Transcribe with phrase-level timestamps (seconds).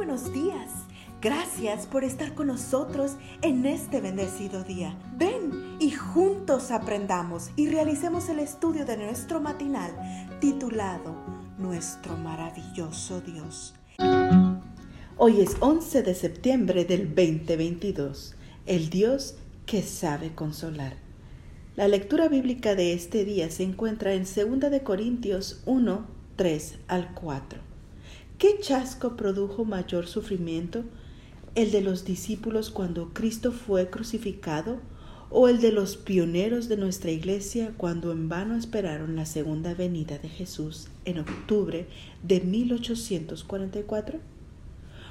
[0.00, 0.70] buenos días.
[1.20, 4.96] Gracias por estar con nosotros en este bendecido día.
[5.18, 9.90] Ven y juntos aprendamos y realicemos el estudio de nuestro matinal
[10.40, 11.14] titulado
[11.58, 13.74] Nuestro maravilloso Dios.
[15.18, 18.36] Hoy es 11 de septiembre del 2022.
[18.64, 19.34] El Dios
[19.66, 20.94] que sabe consolar.
[21.76, 26.06] La lectura bíblica de este día se encuentra en 2 de Corintios 1,
[26.36, 27.69] 3 al 4.
[28.40, 30.84] ¿Qué chasco produjo mayor sufrimiento?
[31.54, 34.78] ¿El de los discípulos cuando Cristo fue crucificado?
[35.28, 40.16] ¿O el de los pioneros de nuestra iglesia cuando en vano esperaron la segunda venida
[40.16, 41.86] de Jesús en octubre
[42.22, 44.20] de 1844?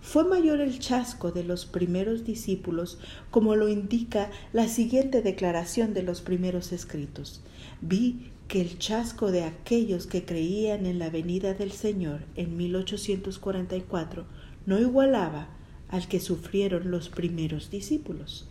[0.00, 2.98] Fue mayor el chasco de los primeros discípulos,
[3.30, 7.42] como lo indica la siguiente declaración de los primeros escritos.
[7.80, 14.24] Vi que el chasco de aquellos que creían en la venida del Señor en 1844
[14.66, 15.48] no igualaba
[15.88, 18.48] al que sufrieron los primeros discípulos.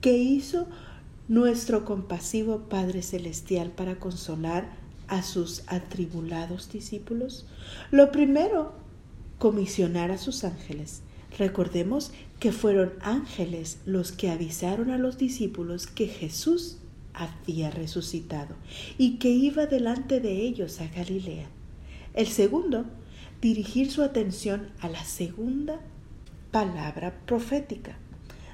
[0.00, 0.66] ¿Qué hizo
[1.28, 4.70] nuestro compasivo Padre Celestial para consolar
[5.08, 7.46] a sus atribulados discípulos?
[7.90, 8.74] Lo primero,
[9.38, 11.02] comisionar a sus ángeles.
[11.38, 16.78] Recordemos que fueron ángeles los que avisaron a los discípulos que Jesús
[17.12, 18.56] había resucitado
[18.98, 21.48] y que iba delante de ellos a Galilea.
[22.12, 22.84] El segundo,
[23.40, 25.80] dirigir su atención a la segunda
[26.50, 27.98] palabra profética.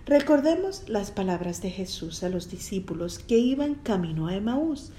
[0.06, 4.92] Recordemos las palabras de Jesús a los discípulos que iban camino a Emaús.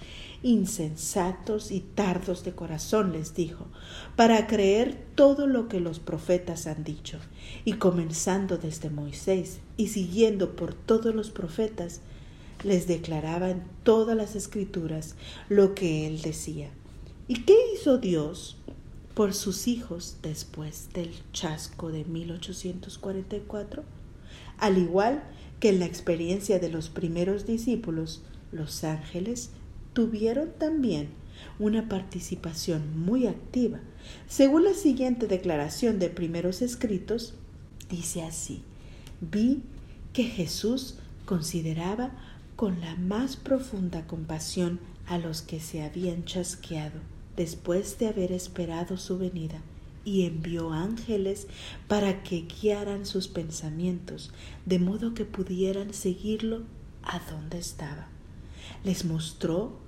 [0.44, 3.68] Insensatos y tardos de corazón les dijo,
[4.16, 7.20] para creer todo lo que los profetas han dicho.
[7.66, 12.02] Y comenzando desde Moisés y siguiendo por todos los profetas,
[12.64, 15.16] les declaraba en todas las escrituras
[15.50, 16.70] lo que él decía.
[17.28, 18.58] ¿Y qué hizo Dios
[19.16, 23.84] por sus hijos después del chasco de 1844?
[24.58, 25.24] Al igual
[25.60, 29.52] que en la experiencia de los primeros discípulos, los ángeles
[29.94, 31.10] tuvieron también
[31.60, 33.80] una participación muy activa.
[34.28, 37.36] Según la siguiente declaración de primeros escritos,
[37.90, 38.64] dice así,
[39.20, 39.64] vi
[40.14, 42.12] que Jesús consideraba
[42.56, 47.00] con la más profunda compasión a los que se habían chasqueado
[47.36, 49.62] después de haber esperado su venida
[50.04, 51.48] y envió ángeles
[51.88, 54.32] para que guiaran sus pensamientos,
[54.66, 56.64] de modo que pudieran seguirlo
[57.04, 58.08] a donde estaba.
[58.84, 59.80] Les mostró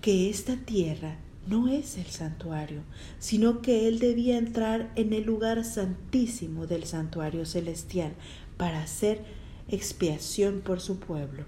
[0.00, 2.82] que esta tierra no es el santuario,
[3.18, 8.12] sino que él debía entrar en el lugar santísimo del santuario celestial
[8.56, 9.24] para hacer
[9.68, 11.44] expiación por su pueblo.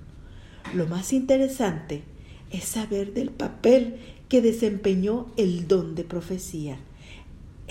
[0.75, 2.03] Lo más interesante
[2.51, 3.97] es saber del papel
[4.29, 6.79] que desempeñó el don de profecía.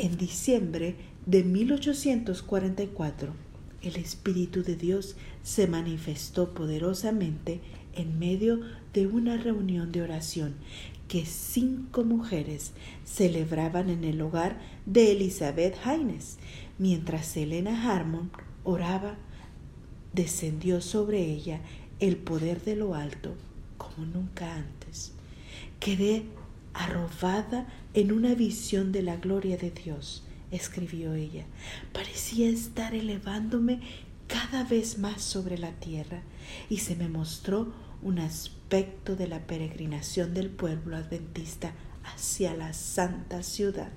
[0.02, 0.96] En diciembre
[1.28, 3.34] de 1844,
[3.84, 7.60] el Espíritu de Dios se manifestó poderosamente
[7.94, 8.62] en medio
[8.94, 10.56] de una reunión de oración
[11.08, 12.72] que cinco mujeres
[13.06, 16.40] celebraban en el hogar de Elizabeth Haynes.
[16.80, 18.32] Mientras Elena Harmon
[18.64, 19.20] oraba,
[20.14, 21.62] descendió sobre ella
[22.00, 23.36] el poder de lo alto
[23.78, 25.12] como nunca antes.
[25.80, 26.24] Quedé
[26.74, 31.46] arrobada en una visión de la gloria de Dios, escribió ella.
[31.94, 33.82] Parecía estar elevándome
[34.28, 36.22] cada vez más sobre la tierra
[36.70, 41.74] y se me mostró un aspecto de la peregrinación del pueblo adventista
[42.04, 43.92] hacia la santa ciudad.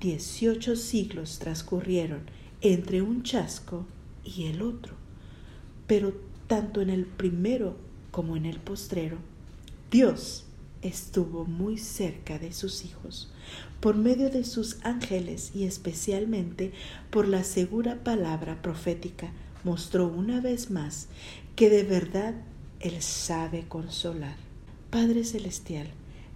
[0.00, 2.22] Dieciocho siglos transcurrieron
[2.60, 3.86] entre un chasco
[4.24, 4.94] y el otro,
[5.86, 6.14] pero
[6.46, 7.76] tanto en el primero
[8.10, 9.18] como en el postrero,
[9.90, 10.45] Dios
[10.82, 13.32] estuvo muy cerca de sus hijos,
[13.80, 16.72] por medio de sus ángeles y especialmente
[17.10, 19.30] por la segura palabra profética,
[19.64, 21.08] mostró una vez más
[21.54, 22.34] que de verdad
[22.80, 24.36] Él sabe consolar.
[24.90, 25.88] Padre Celestial,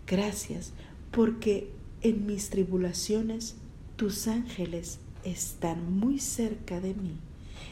[0.07, 0.73] gracias
[1.11, 1.71] porque
[2.03, 3.57] en mis tribulaciones
[3.97, 7.17] tus ángeles están muy cerca de mí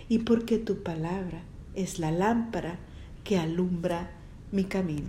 [0.09, 1.43] y porque tu palabra
[1.75, 2.79] es la lámpara
[3.25, 4.11] que alumbra
[4.53, 5.09] mi camino.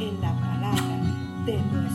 [0.00, 0.98] en la palabra
[1.44, 1.89] de nuestro